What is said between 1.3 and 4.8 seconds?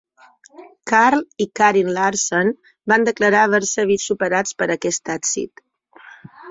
i Karin Larsson van declarar haver-se vist superats per